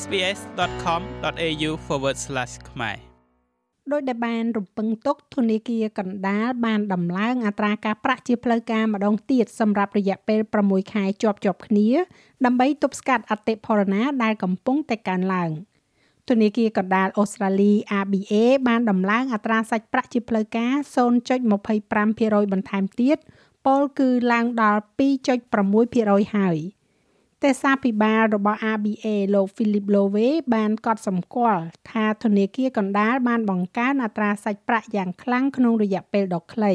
[0.00, 1.70] sbs.com.au/
[2.70, 2.96] ខ្មែរ
[3.92, 11.88] ដោយដែលបានរំពឹងទុកធនាគារកណ្ដាលបានដំឡើងអត្រាការប្រាក់ជាផ្លូវការម្ដងទៀតសម្រាប់រយៈពេល6ខែជាប់ជាប់គ្នា
[12.44, 15.50] ដើម្បីទប់ស្កាត់អតិផរណាដែលកំពុងតែកើនឡើង
[16.28, 18.34] ធនាគារកណ្ដាលអូស្ត្រាលី ABA
[18.68, 20.74] បានដំឡើងអត្រាសាច់ប្រាក់ជាផ្លូវការ
[21.44, 23.18] 0.25%បន្ថែមទៀត
[23.66, 26.58] ពលគឺឡើងដល់2.6%ហើយ។
[27.44, 36.72] ទេសាភិបាលរបស់ ABA លោក Philip Lowe បានកត់សម្គាល់ថាធនាគារកណ្ដាលបានបង្កើនអត្រាសាច់ប្រាក់យ៉ាងខ្លាំងក្នុងរយៈពេលដ៏ខ្លី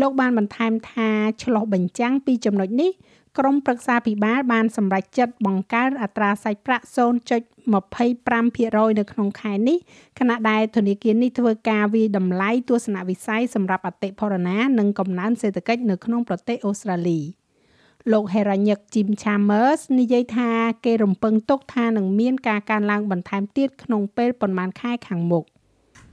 [0.00, 1.10] លោកបានបន្ថែមថា
[1.42, 2.90] ឆ្លោះបញ្ចាំងពីចំណុចនេះ
[3.38, 6.94] ក្រមប្រឹក្សាភិបាលបានសម្រេចចិត្តបង្កើនអត្រាសាច់ប្រាក់0.25%
[8.98, 9.78] នៅក្នុងខែនេះ
[10.18, 17.20] ខណៈដែលធនាគារនេះធ្វើការវិតម្លៃទស្សនវិស័យសម្រាប់អតិផរណា និងកំណើនសេដ្ឋកិច្ចនៅក្នុងប្រទេសអូស្ត្រាលី។
[18.12, 20.50] លោក Heranyck Jim Chambers និយាយថា
[20.84, 25.44] គេរំពឹងទុកថានឹងមានការកើនឡើងបន្ថែមទៀតក្នុងពេលប្រមាណខែខាងមុខ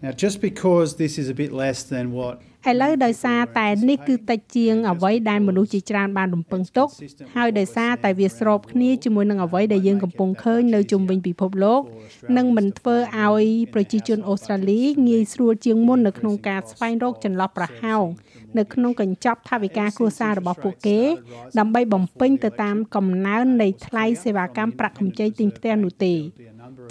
[0.03, 2.35] Now just because this is a bit less than what
[2.69, 6.87] ឥឡូវដោយសារតែនេះគឺតិចជាងអ្វីដែលមនុស្សជាច្រើនបានរំពឹងទុក
[7.35, 11.81] ហើយដោយសារតែវាស្របគ្នាជាមួយនឹងអ្វីដែលយើងកំពុងឃើញនៅជុំវិញពិភពលោក
[12.37, 18.05] នឹងមិនធ្វើឲ្យប្រជាជនអូស្ត្រាលីងាយស្រួលជាងមុននៅក្នុងការស្វែងរកចន្លោះប្រហោង
[18.57, 20.99] នៅក្នុងកញ្ចប់ថវិកាគ្រួសាររបស់ពួកគេ
[21.59, 26.13] ដើម្បីបំពេញទៅតាមកំណើននៃថ្លៃសេវាកម្មប្រាក់កម្ចីទិញផ្ទះនោះទេ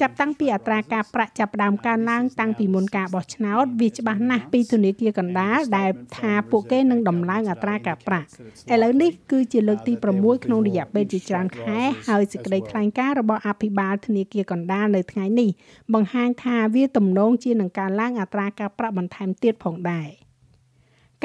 [0.00, 8.26] ចាប់តាំងពីអត្រាការប្រាក់ចាប់ផ្ដើមកើនឡើងតាំងពីមុនការបោះឆ្នោតវាច្បាស់ណាស់ពីធនាគារកណ្ដាលដែលថាពួកគេនឹងដំឡើងអត្រាការប្រាក់
[8.72, 15.50] ឥឡូវនេះគឺជាលើកទី6ក្នុងរយៈពេលជាច្រើនខែហើយសេចក្តីថ្លែងការណ៍របស់អភិបាលធនាគារកណ្ដាលនៅថ្ងៃនេះ
[15.94, 20.08] បង្ហាញថាវាទំនងជានឹងការឡើងអត្រាការប្រាក់បន្ថែមទៀតផងដែរ។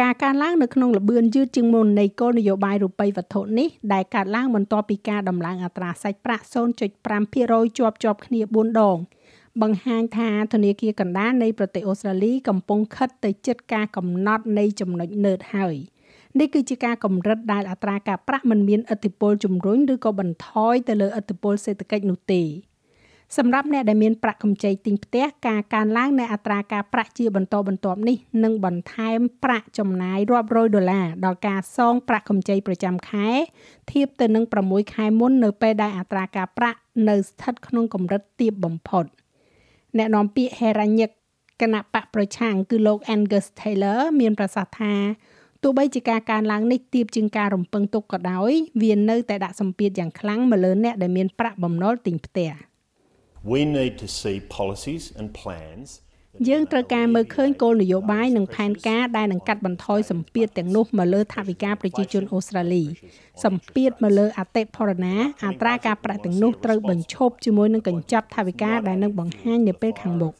[0.01, 6.45] ការកើនឡើងនៅក្នុងល្បឿនយឺតជាងមុននៃគោលនយោបាយរូបិយវត្ថុនេះដែលកើតឡើងបន្ទាប់ពីការដំឡើងអត្រាសាច់ប្រាក់
[7.09, 8.97] 0.5%ជាប់ជាប់គ្នា4ដង
[9.61, 15.75] បង្ហាញថាធនាគារកណ្ដាលនៃប្រទេសអូស្ត្រាលីកំពុងខិតទៅជិតការកំណត់នៃចំណុចណឺតហើយ
[16.39, 22.44] នេះគឺជាការកម្រិតដែលអត្រាការប្រាក់មិនមានឥទ្ធិពលជំរុញឬក៏បន្ថយទៅលើឥទ្ធិពលសេដ្ឋកិច្ចនោះទេ។
[23.38, 33.28] សម្រាប់អ្នកដែលមានប្រាក់កម្ចីទិញផ្ទះការកើនឡើងនៃអត្រាការប្រាក់ជាបន្តបន្ទាប់នេះនឹងបន្ថែមប្រាក់ចំណាយរាប់រយដុល្លារដល់ការសងប្រាក់កម្ចីប្រចាំខែ
[33.91, 39.06] ធៀបទៅនឹង6ខែមុននៅពេលដែលអត្រាការប្រាក់នៅស្ថិតក្នុងកម្រិតទាបបំផុត
[39.97, 41.12] អ្នកនាំពាក្យ Heranyck
[41.62, 44.94] គណៈបកប្រឆាំងគឺលោក Angus Taylor មានប្រសាសន៍ថា
[45.63, 52.52] ទោះបីជាការកើនឡើងនេះទាបជាងការរំពឹងទុកក៏ដោយវានៅតែដាក់សម្ពាធយ៉ាងខ្លាំងមកលើអ្នកដែលមានប្រាក់បំណុលទិញផ្ទះ។
[53.53, 55.89] We need to see policies and plans
[56.50, 62.83] យើងត្រូវការមើលឃើញគោលនយោបាយនិងផែនការដែលនឹងកាត់បន្ថយសម្ពាធទាំងនោះមកលើថវិកាប្រជាជនអូស្ត្រាលី
[63.44, 70.33] សម្ពាធមកលើអតិផរណាអត្រាការប្រាក់ទាំងនោះត្រូវបញ្ឈប់ជាមួយនឹងកញ្ចប់ថវិកាដែលនឹងបង្ហាញនៅពេលខាងមុខ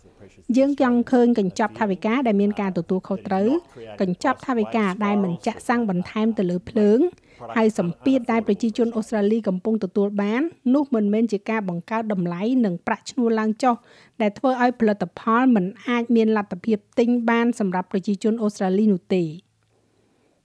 [0.58, 3.50] យើងចង់ឃើញកញ្ចប់ថវិកាដែលមានការទទួលខុសត្រូវ
[4.02, 7.00] កញ្ចប់ថវិកាដែលមិនចាក់សាំងបន្ថែមទៅលើភ្លើង
[7.56, 10.42] ហើយសម្ពាធដែលប្រជាជនអូស្ត្រាលីកំពុងទទួលបាន
[10.74, 13.76] នោះមិនមែនជាការបង្កើតតម្លៃនិងប្រាក់ឈ្នួលឡើងចុះ
[14.22, 19.24] ដែលធ្វើឲ្យផលិតផលមិនអាចមានលទ្ធភាពទិញបានសម្រាប់ប្រជាជនអូស្ត្រាលីនោះទេ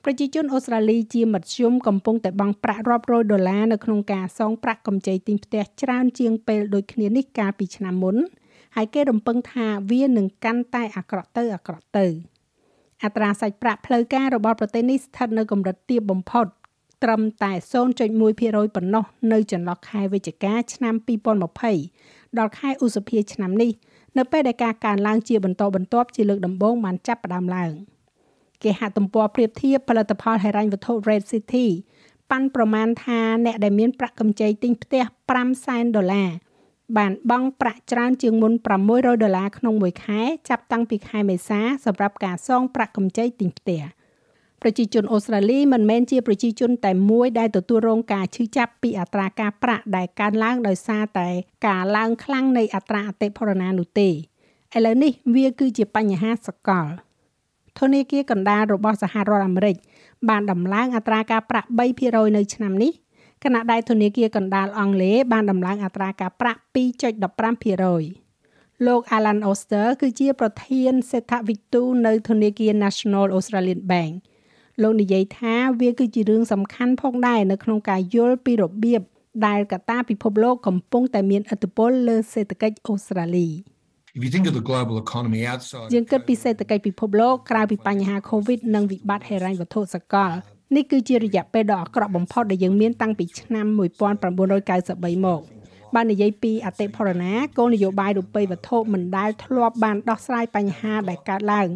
[0.05, 8.16] ប្រជាជនអូស្ត្រាលីជាមធ្យមកំពុងតែបង់ប្រាក់រាប់រយដុល្លារនៅក្នុងការសងប្រាក់កម្ចីទិញផ្ទះច្រើនជាងពេលដូចគ្នានេះកាលពីឆ្នាំមុន
[8.76, 12.06] ហើយគេរំពឹងថាវានឹងកាន់តែអាក្រក់ទៅអាក្រក់ទៅ
[13.04, 16.47] អត្រាសាច់ប្រាក់ផ្លូវការរបស់ប្រទេសនេះស្ថិតនៅកម្រិតទាបបំផុត
[17.04, 17.53] ត្រឹមតែ
[18.12, 20.94] 0.1%ប៉ុណ្ណោះនៅចន្លោះខែវិច្ឆិកាឆ្នាំ
[21.66, 23.72] 2020ដល់ខែឧសភាឆ្នាំនេះ
[24.19, 27.72] នៅពេលដែលការកើនឡើងជាបន្តបន្ទាប់ជាលើកដំបូងបានចាប់ផ្ដើមឡើង
[28.62, 31.66] គេហទំព័រប្រៀបធៀបផលិតផលហិរញ្ញវត្ថុ Red City
[32.30, 35.03] ប៉ាន់ប្រមាណថាអ្នកដែលមានប្រាក់កម្ចីទិញផ្ទះ
[35.34, 36.30] 5សែនដុល្លារ
[36.99, 38.53] បានបង់ប្រាក់ច្រើនជាងមុន
[38.87, 43.83] 600ដុល្លារក្នុងមួយខែចាប់តាំងពីខែមេសាសម្រាប់ការសងប្រាក់កម្ចីទិញផ្ទះ។
[44.62, 51.28] ប្រជាជនអូស្ត្រាលីមិនមែនជាប្រជាជនតែមួយដែលទទួលរងការឈឺចាប់ពីអត្រាការប្រាក់ដែលកើនឡើងដោយសារតែ
[51.66, 54.13] ការឡើងខ្លាំងនៃអត្រាអតិផរណានោះទេឥ
[54.86, 56.86] ឡូវនេះវាគឺជាបញ្ហាសកល
[57.78, 59.77] ធនាគារកណ្ដាលរបស់សហរដ្ឋអាមេរិក
[60.28, 61.69] បានដំឡើងអត្រាការប្រាក់
[62.01, 62.93] 3%នៅឆ្នាំនេះ
[63.45, 66.60] ខណៈដែលធនាគារកណ្ដាលអង់គ្លេសបានដំឡើងអត្រាការប្រាក់
[67.51, 74.13] 2.15%លោក Alan Oster គឺជាប្រធានសេដ្ឋវិទូនៅធនាគារ National Australian Bank
[74.83, 79.03] លោកនិយាយថាវាគឺជារឿងសំខាន់ផងដែរនៅក្នុងការយល់ពីរបៀប
[79.47, 83.48] ដែលកត្តាពិភពលោកកំពុងតែមានឥទ្ធិពលលើសេដ្ឋកិច្ចអូស្ត្រាលី
[84.16, 90.33] If you think of the global economy outside យើងគិតពីសេដ្ឋកិច្ចពិភពលោកក្រៅពីបញ្ហា COVID និងវិបត្តិហិរញ្ញវត្ថុសកល
[90.77, 93.67] នេះគឺជារយៈពេលដ៏អាក្រក់បំផុតដែលយើងមានតាំងពីឆ្នាំ
[94.31, 95.41] 1993មក
[95.95, 101.69] បាននិយាយពីអតិផរណាគោលនយោបាយរូបិយវត្ថុមិនដែលធ្លាប់បានដោះស្រាយបញ្ហាដែលកើតឡើង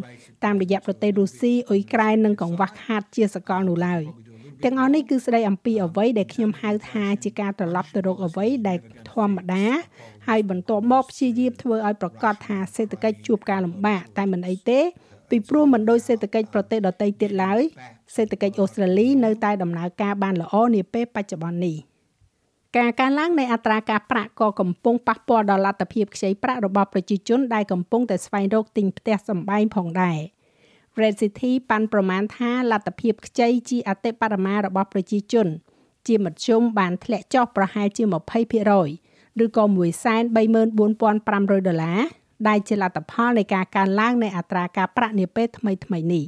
[0.43, 4.03] តាមរយៈប្រទេសរុស្ស៊ីអ៊ុយក្រែននិងកង្វះខាតជាសកលនោះឡើយ
[4.63, 8.77] ទាំងអស់នេះគឺស្ដីអំពីអ្វីដែលខ្ញុំហៅថាជាការត្រឡប់ទៅរកអ្វីដែល
[9.11, 9.65] ធម្មតា
[10.27, 14.79] ហើយបន្ទាប់មកព្យាយាមធ្វើឲ្យប្រកាសថាសេដ្ឋកិច្ចជួបការលំបាកតែមិនអីទេ
[15.29, 17.61] ពីព្រោះមិនដូចសេដ្ឋកិច្ចប្រទេសដទៃទៀតឡើយ
[18.15, 21.77] សេដ្ឋកិច្ចអូស្ត្រាលីនៅតែដំណើរការបានល្អនាពេលបច្ចុប្បន្ននេះ
[22.77, 30.19] ការកើនឡើងនៃអត្រាការប្រាក់ក៏កំពុងប៉ះពាល់ដល់លទ្ធភាពខ្ចីប្រាក់របស់ប្រជាជនដែលកំពុងតែស្វែងរកទិញផ្ទះសម្បែងផងដែរ
[31.01, 35.47] Red City ប៉ាន់ប្រមាណថាលទ្ធភាពខ្ចីជាអតិបរមារបស់ប្រជាជន
[36.07, 42.01] ជាមធ្យមបានធ្លាក់ចុះប្រហែលជា20%ឬក៏134,500ដុល្លារ
[42.47, 46.25] ដែលជាលទ្ធផលនៃការកើនឡើងនៃអត្រាការប្រាក់នាពេលថ្មីៗនេះ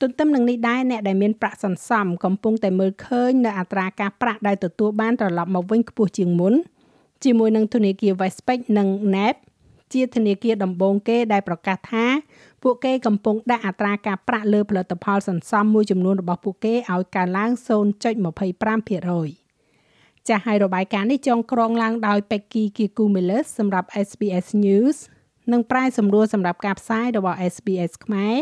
[0.00, 6.54] ទន្ទឹមនឹងនេះដែរអ្នកដែលមានប្រាក់សន្សំកំពុងតែមើលឃើញនៅអត្រាការប្រាក់ដែលទទួលបានត្រឡប់មកវិញខ្ពស់ជាងមុន
[7.24, 9.36] ជាមួយនឹងធនាគារ Westpac និង NAB
[9.92, 12.06] ជាធនាគារដំបូងគេដែលប្រកាសថា
[12.62, 17.50] ពួកគេកំពុងដាក់អត្រាការប្រាក់លើផលិតផលសន្សំមួយចំនួនរបស់ពួកគេឲ្យកើនឡើង
[19.24, 24.96] 0.25%ចាស់ហើយរបាយការណ៍នេះចងក្រងឡើងដោយ Becky Kikumilis សម្រាប់ SBS News
[25.52, 28.34] និងប្រាយសម្រួលសម្រាប់ការផ្សាយរបស់ SBS ខ្មែរ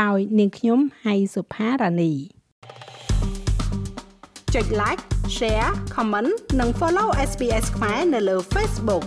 [0.00, 2.12] ដោយ នាងខ្ញុំហៃសុផារ៉ានី
[4.54, 5.02] ចុច like
[5.36, 6.30] share comment
[6.60, 9.04] និង follow SBS ខ្មែរនៅលើ Facebook